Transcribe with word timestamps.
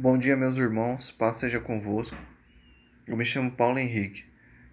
Bom 0.00 0.16
dia, 0.16 0.36
meus 0.36 0.56
irmãos, 0.56 1.10
paz 1.10 1.38
seja 1.38 1.58
convosco. 1.58 2.16
Eu 3.04 3.16
me 3.16 3.24
chamo 3.24 3.50
Paulo 3.50 3.80
Henrique. 3.80 4.24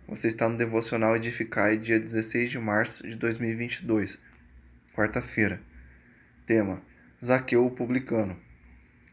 Você 0.08 0.28
está 0.28 0.48
no 0.48 0.56
Devocional 0.56 1.16
Edificai, 1.16 1.80
dia 1.80 2.00
16 2.00 2.52
de 2.52 2.60
março 2.60 3.08
de 3.08 3.16
2022, 3.16 4.20
quarta-feira. 4.96 5.60
Tema: 6.46 6.80
Zaqueu 7.26 7.66
o 7.66 7.72
publicano. 7.72 8.40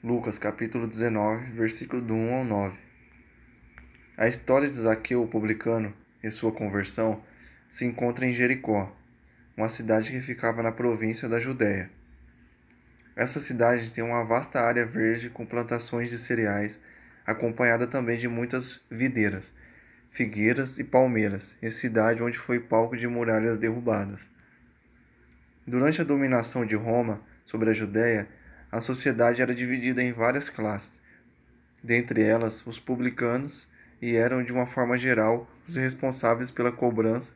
Lucas, 0.04 0.38
capítulo 0.38 0.86
19, 0.86 1.50
versículo 1.52 2.02
do 2.02 2.12
1 2.12 2.34
ao 2.34 2.44
9. 2.44 2.78
A 4.18 4.28
história 4.28 4.68
de 4.68 4.76
Zaqueu 4.76 5.22
o 5.22 5.28
publicano 5.28 5.94
e 6.22 6.30
sua 6.30 6.52
conversão 6.52 7.24
se 7.70 7.86
encontra 7.86 8.26
em 8.26 8.34
Jericó, 8.34 8.94
uma 9.56 9.70
cidade 9.70 10.10
que 10.10 10.20
ficava 10.20 10.62
na 10.62 10.72
província 10.72 11.26
da 11.26 11.40
Judéia. 11.40 11.90
Essa 13.14 13.40
cidade 13.40 13.92
tem 13.92 14.02
uma 14.02 14.24
vasta 14.24 14.60
área 14.60 14.86
verde 14.86 15.28
com 15.28 15.44
plantações 15.44 16.08
de 16.08 16.18
cereais, 16.18 16.80
acompanhada 17.26 17.86
também 17.86 18.18
de 18.18 18.26
muitas 18.26 18.80
videiras, 18.90 19.52
figueiras 20.10 20.78
e 20.78 20.84
palmeiras, 20.84 21.56
e 21.60 21.70
cidade 21.70 22.22
onde 22.22 22.38
foi 22.38 22.58
palco 22.58 22.96
de 22.96 23.06
muralhas 23.06 23.58
derrubadas. 23.58 24.30
Durante 25.66 26.00
a 26.00 26.04
dominação 26.04 26.64
de 26.64 26.74
Roma 26.74 27.20
sobre 27.44 27.70
a 27.70 27.74
Judéia, 27.74 28.26
a 28.70 28.80
sociedade 28.80 29.42
era 29.42 29.54
dividida 29.54 30.02
em 30.02 30.12
várias 30.12 30.48
classes, 30.48 31.00
dentre 31.84 32.22
elas 32.22 32.66
os 32.66 32.78
publicanos, 32.78 33.70
e 34.00 34.16
eram 34.16 34.42
de 34.42 34.52
uma 34.52 34.66
forma 34.66 34.98
geral 34.98 35.48
os 35.64 35.76
responsáveis 35.76 36.50
pela 36.50 36.72
cobrança 36.72 37.34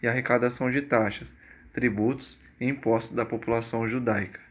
e 0.00 0.06
arrecadação 0.06 0.70
de 0.70 0.82
taxas, 0.82 1.34
tributos 1.72 2.38
e 2.60 2.66
impostos 2.66 3.16
da 3.16 3.26
população 3.26 3.88
judaica. 3.88 4.43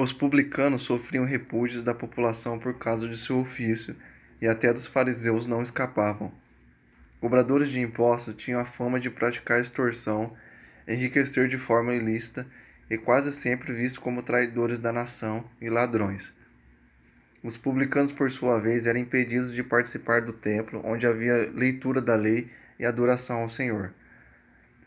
Os 0.00 0.12
publicanos 0.12 0.82
sofriam 0.82 1.24
repúdios 1.24 1.82
da 1.82 1.92
população 1.92 2.56
por 2.56 2.78
causa 2.78 3.08
de 3.08 3.18
seu 3.18 3.40
ofício 3.40 3.96
e 4.40 4.46
até 4.46 4.72
dos 4.72 4.86
fariseus 4.86 5.44
não 5.44 5.60
escapavam. 5.60 6.30
Cobradores 7.20 7.68
de 7.68 7.80
impostos 7.80 8.36
tinham 8.36 8.60
a 8.60 8.64
fama 8.64 9.00
de 9.00 9.10
praticar 9.10 9.60
extorsão, 9.60 10.36
enriquecer 10.86 11.48
de 11.48 11.58
forma 11.58 11.96
ilícita 11.96 12.46
e 12.88 12.96
quase 12.96 13.32
sempre 13.32 13.72
vistos 13.72 13.98
como 13.98 14.22
traidores 14.22 14.78
da 14.78 14.92
nação 14.92 15.44
e 15.60 15.68
ladrões. 15.68 16.32
Os 17.42 17.56
publicanos, 17.56 18.12
por 18.12 18.30
sua 18.30 18.60
vez, 18.60 18.86
eram 18.86 19.00
impedidos 19.00 19.52
de 19.52 19.64
participar 19.64 20.22
do 20.22 20.32
templo, 20.32 20.80
onde 20.84 21.08
havia 21.08 21.50
leitura 21.52 22.00
da 22.00 22.14
lei 22.14 22.48
e 22.78 22.86
adoração 22.86 23.40
ao 23.40 23.48
Senhor. 23.48 23.92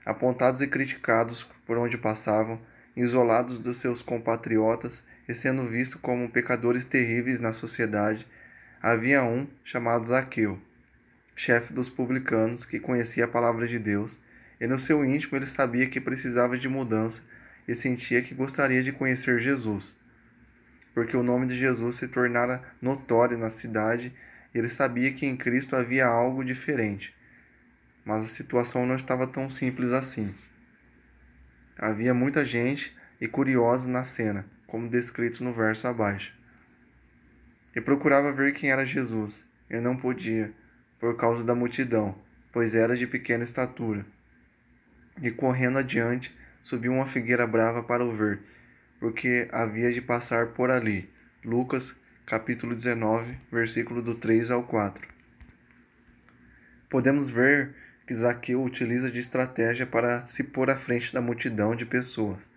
Apontados 0.06 0.62
e 0.62 0.68
criticados 0.68 1.46
por 1.66 1.78
onde 1.78 1.98
passavam, 1.98 2.62
isolados 2.96 3.58
dos 3.58 3.78
seus 3.78 4.02
compatriotas 4.02 5.04
e 5.28 5.34
sendo 5.34 5.64
vistos 5.64 6.00
como 6.02 6.30
pecadores 6.30 6.84
terríveis 6.84 7.40
na 7.40 7.54
sociedade, 7.54 8.28
havia 8.82 9.24
um 9.24 9.48
chamado 9.64 10.06
Zaqueu, 10.06 10.60
chefe 11.36 11.74
dos 11.74 11.90
publicanos, 11.90 12.66
que 12.66 12.80
conhecia 12.80 13.26
a 13.26 13.28
palavra 13.28 13.68
de 13.68 13.80
Deus, 13.80 14.20
e 14.60 14.68
no 14.68 14.78
seu 14.78 15.06
íntimo 15.06 15.38
ele 15.38 15.48
sabia 15.48 15.88
que 15.88 16.02
precisava 16.02 16.58
de 16.58 16.68
mudança 16.68 17.24
e 17.68 17.74
sentia 17.74 18.22
que 18.22 18.36
gostaria 18.36 18.84
de 18.84 18.92
conhecer 18.92 19.40
Jesus, 19.40 19.96
porque 20.94 21.16
o 21.16 21.24
nome 21.24 21.46
de 21.46 21.56
Jesus 21.56 21.96
se 21.96 22.08
tornara 22.08 22.62
notório 22.82 23.38
na 23.38 23.50
cidade 23.50 24.14
e 24.54 24.58
ele 24.58 24.70
sabia 24.70 25.12
que 25.14 25.26
em 25.26 25.38
Cristo 25.38 25.76
havia 25.76 26.06
algo 26.06 26.44
diferente. 26.44 27.16
Mas 28.04 28.22
a 28.22 28.28
situação 28.28 28.86
não 28.86 28.96
estava 28.96 29.26
tão 29.28 29.50
simples 29.50 29.94
assim. 29.94 30.34
Havia 31.82 32.14
muita 32.14 32.46
gente 32.46 32.96
e 33.20 33.28
curiosos 33.28 33.88
na 33.88 34.04
cena, 34.04 34.46
como 34.68 34.88
descrito 34.88 35.44
no 35.44 35.52
verso 35.52 35.88
abaixo. 35.88 36.32
E 37.76 37.82
procurava 37.82 38.32
ver 38.32 38.54
quem 38.54 38.70
era 38.70 38.86
Jesus, 38.86 39.44
e 39.68 39.80
não 39.80 39.98
podia, 39.98 40.54
por 41.00 41.18
causa 41.18 41.44
da 41.44 41.56
multidão, 41.56 42.16
pois 42.52 42.76
era 42.76 42.96
de 42.96 43.08
pequena 43.08 43.44
estatura. 43.44 44.06
E 45.24 45.32
correndo 45.32 45.80
adiante, 45.80 46.38
subiu 46.62 46.94
uma 46.94 47.08
figueira 47.08 47.48
brava 47.48 47.82
para 47.82 48.06
o 48.06 48.16
ver, 48.16 48.42
porque 49.00 49.48
havia 49.52 49.92
de 49.92 50.04
passar 50.04 50.50
por 50.50 50.70
ali. 50.70 51.10
Lucas, 51.44 51.96
capítulo 52.28 52.76
19, 52.76 53.40
versículo 53.52 54.04
do 54.04 54.14
3 54.14 54.52
ao 54.52 54.62
4. 54.62 55.08
Podemos 56.88 57.28
ver 57.28 57.74
que 58.12 58.16
Zaqueu 58.16 58.62
utiliza 58.62 59.10
de 59.10 59.22
estratégia 59.22 59.88
para 59.88 60.28
se 60.28 60.44
pôr 60.44 60.70
à 60.70 60.76
frente 60.76 61.14
da 61.14 61.22
multidão 61.22 61.74
de 61.74 61.86
pessoas. 61.86 62.52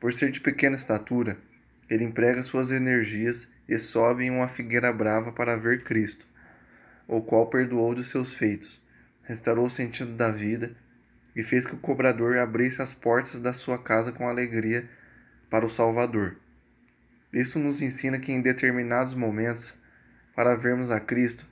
Por 0.00 0.12
ser 0.12 0.32
de 0.32 0.40
pequena 0.40 0.74
estatura, 0.74 1.38
ele 1.88 2.02
emprega 2.02 2.42
suas 2.42 2.72
energias 2.72 3.46
e 3.68 3.78
sobe 3.78 4.24
em 4.24 4.30
uma 4.32 4.48
figueira 4.48 4.92
brava 4.92 5.30
para 5.30 5.56
ver 5.56 5.84
Cristo, 5.84 6.26
o 7.06 7.22
qual 7.22 7.46
perdoou 7.46 7.94
dos 7.94 8.08
seus 8.08 8.34
feitos, 8.34 8.82
restaurou 9.22 9.66
o 9.66 9.70
sentido 9.70 10.16
da 10.16 10.32
vida 10.32 10.72
e 11.36 11.42
fez 11.44 11.64
que 11.64 11.76
o 11.76 11.78
cobrador 11.78 12.36
abrisse 12.38 12.82
as 12.82 12.92
portas 12.92 13.38
da 13.38 13.52
sua 13.52 13.78
casa 13.78 14.10
com 14.10 14.28
alegria 14.28 14.90
para 15.48 15.64
o 15.64 15.70
Salvador. 15.70 16.36
Isso 17.32 17.60
nos 17.60 17.80
ensina 17.80 18.18
que 18.18 18.32
em 18.32 18.42
determinados 18.42 19.14
momentos, 19.14 19.76
para 20.34 20.56
vermos 20.56 20.90
a 20.90 20.98
Cristo, 20.98 21.46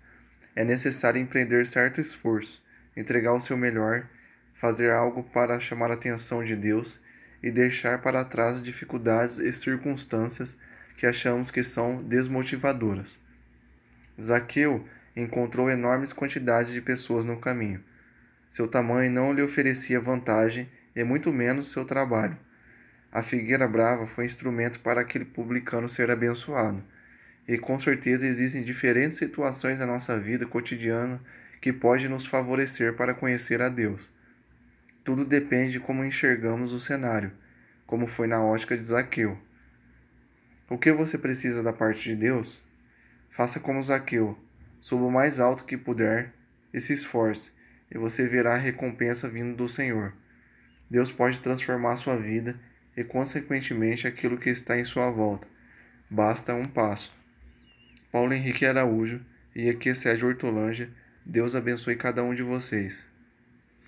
é 0.57 0.65
necessário 0.65 1.23
empreender 1.23 1.69
certo 1.69 2.01
esforço 2.01 2.62
entregar 2.97 3.33
o 3.33 3.41
seu 3.41 3.57
melhor, 3.57 4.07
fazer 4.55 4.91
algo 4.91 5.23
para 5.23 5.61
chamar 5.61 5.91
a 5.91 5.95
atenção 5.95 6.45
de 6.45 6.55
Deus 6.55 7.01
e 7.43 7.51
deixar 7.51 8.01
para 8.01 8.25
trás 8.25 8.63
dificuldades 8.63 9.39
e 9.39 9.53
circunstâncias 9.53 10.57
que 10.97 11.07
achamos 11.07 11.51
que 11.51 11.65
são 11.65 12.03
desmotivadoras. 12.03 13.19
Zaqueu 14.21 14.87
encontrou 15.17 15.71
enormes 15.71 16.13
quantidades 16.13 16.73
de 16.73 16.81
pessoas 16.81 17.25
no 17.25 17.39
caminho. 17.39 17.83
Seu 18.49 18.69
tamanho 18.69 19.11
não 19.11 19.33
lhe 19.33 19.43
oferecia 19.43 20.01
vantagem 20.01 20.69
e 20.95 21.03
muito 21.03 21.33
menos 21.33 21.73
seu 21.73 21.85
trabalho. 21.85 22.37
A 23.11 23.23
figueira 23.23 23.67
brava 23.67 24.07
foi 24.07 24.25
instrumento 24.25 24.81
para 24.81 25.01
aquele 25.01 25.25
publicano 25.25 25.89
ser 25.89 26.11
abençoado. 26.11 26.83
E 27.49 27.59
com 27.59 27.79
certeza 27.79 28.27
existem 28.27 28.63
diferentes 28.63 29.19
situações 29.19 29.81
na 29.81 29.87
nossa 29.87 30.19
vida 30.19 30.47
cotidiana 30.47 31.21
que 31.63 31.73
pode 31.73 32.09
nos 32.09 32.27
favorecer 32.27 32.97
para 32.97 33.15
conhecer 33.15 33.63
a 33.63 33.69
Deus. 33.69 34.13
Tudo 35.05 35.25
depende 35.25 35.75
de 35.75 35.81
como 35.81 36.05
enxergamos 36.05 36.73
o 36.73 36.81
cenário, 36.81 37.31
como 37.87 38.09
foi 38.09 38.27
na 38.27 38.43
ótica 38.43 38.77
de 38.77 38.83
Zaqueu. 38.83 39.39
O 40.69 40.77
que 40.77 40.91
você 40.91 41.17
precisa 41.17 41.63
da 41.63 41.73
parte 41.73 42.03
de 42.03 42.17
Deus? 42.17 42.65
Faça 43.31 43.61
como 43.61 43.81
Zaqueu, 43.81 44.37
suba 44.81 45.05
o 45.05 45.11
mais 45.11 45.39
alto 45.39 45.65
que 45.65 45.77
puder 45.77 46.33
e 46.75 46.81
se 46.81 46.95
esforce, 46.95 47.53
e 47.89 47.97
você 47.97 48.27
verá 48.27 48.55
a 48.55 48.59
recompensa 48.59 49.29
vindo 49.29 49.55
do 49.55 49.69
Senhor. 49.69 50.13
Deus 50.91 51.13
pode 51.13 51.41
transformar 51.41 51.97
sua 51.97 52.17
vida 52.17 52.59
e, 52.97 53.05
consequentemente, 53.05 54.09
aquilo 54.09 54.37
que 54.37 54.51
está 54.51 54.77
em 54.77 54.85
sua 54.85 55.11
volta. 55.13 55.47
Basta 56.11 56.55
um 56.55 56.65
passo. 56.65 57.17
Paulo 58.11 58.35
Henrique 58.35 58.67
Araújo 58.67 59.21
e 59.55 59.71
aqui 59.71 59.95
Sérgio 59.95 60.27
Hortolândia 60.27 60.91
Deus 61.25 61.55
abençoe 61.55 61.97
cada 61.97 62.23
um 62.23 62.35
de 62.35 62.43
vocês. 62.43 63.11